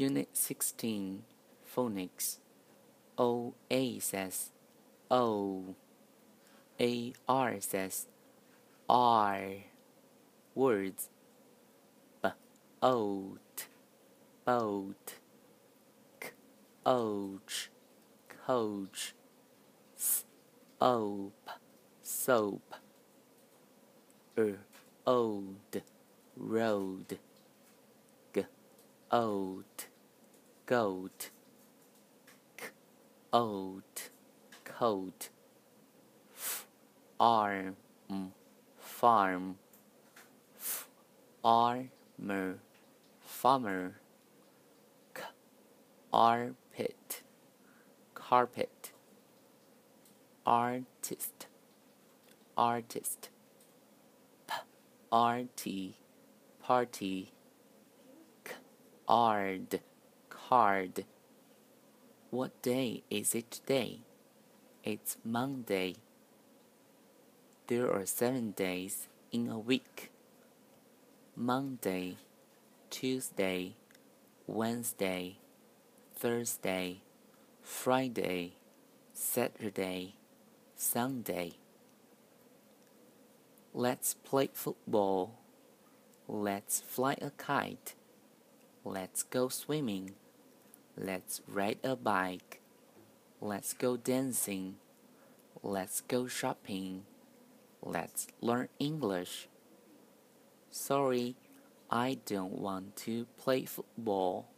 [0.00, 1.24] Unit 16
[1.76, 2.38] Phonics.
[3.18, 4.50] O A says
[5.10, 5.74] O
[6.80, 8.06] A R says
[8.88, 9.40] R.
[10.54, 11.10] Words.
[12.22, 12.30] B.
[12.82, 13.66] Oat.
[14.46, 15.16] Boat.
[16.18, 16.30] K.
[16.86, 17.68] Ouch
[18.46, 19.14] coach.
[19.98, 20.24] S.
[20.80, 21.50] Ope.
[22.02, 22.74] Soap.
[24.38, 24.60] Er
[25.06, 25.82] ode.
[26.38, 27.18] Road.
[28.32, 28.46] G.
[29.12, 29.89] Oat
[30.70, 31.30] goat
[32.56, 32.66] K
[33.32, 34.10] oat
[34.64, 35.28] coat
[36.32, 36.68] F
[37.18, 37.74] arm
[38.78, 39.56] farm
[40.56, 40.86] F
[41.42, 42.60] armor
[43.20, 43.96] farmer
[45.12, 45.22] K
[46.14, 47.22] arpit
[48.14, 48.92] carpet
[50.46, 51.48] artist
[52.56, 53.28] artist
[54.46, 54.54] P
[55.10, 55.96] arty
[56.62, 57.32] party
[58.44, 58.52] K
[59.08, 59.80] ard
[60.50, 61.04] card
[62.30, 64.00] What day is it today?
[64.82, 65.94] It's Monday.
[67.68, 70.10] There are seven days in a week.
[71.36, 72.16] Monday,
[72.90, 73.76] Tuesday,
[74.48, 75.38] Wednesday,
[76.16, 77.02] Thursday,
[77.62, 78.54] Friday,
[79.14, 80.16] Saturday,
[80.74, 81.52] Sunday.
[83.72, 85.38] Let's play football.
[86.26, 87.94] Let's fly a kite.
[88.84, 90.16] Let's go swimming.
[91.02, 92.60] Let's ride a bike.
[93.40, 94.76] Let's go dancing.
[95.62, 97.04] Let's go shopping.
[97.82, 99.48] Let's learn English.
[100.70, 101.36] Sorry,
[101.90, 104.48] I don't want to play football.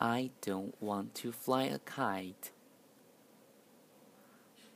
[0.00, 2.50] I don't want to fly a kite.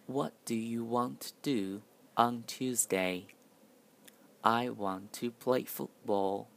[0.06, 1.80] What do you want to do
[2.18, 3.28] on Tuesday?
[4.44, 6.48] I want to play football.